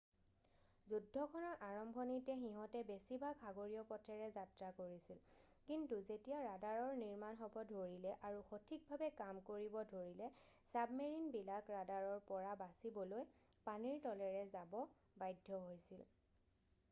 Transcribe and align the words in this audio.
যুদ্ধখনৰ 0.91 1.51
আৰম্ভণিতে 1.65 2.35
সিহঁতে 2.43 2.79
বেছিভাগ 2.85 3.35
সাগৰীয় 3.41 3.83
পথেৰে 3.89 4.29
যাত্ৰা 4.37 4.69
কৰিছিল 4.79 5.19
কিন্তু 5.67 5.99
যেতিয়া 6.07 6.39
ৰাডাৰৰ 6.45 6.95
নিৰ্মাণ 7.01 7.37
হ'ব 7.41 7.59
ধৰিলে 7.73 8.15
আৰু 8.29 8.41
সঠিকভাৱে 8.47 9.11
কাম 9.19 9.41
কৰিব 9.51 9.77
ধৰিলে 9.91 10.29
চাবমেৰিনবিলাক 10.73 11.71
ৰাডাৰৰ 11.77 12.19
পৰা 12.31 12.55
বাচিবলৈ 12.63 13.29
পানীৰ 13.69 14.01
তলেৰে 14.09 14.41
যাব 14.57 14.75
বাধ্য 15.25 15.61
হৈছিল 15.69 16.03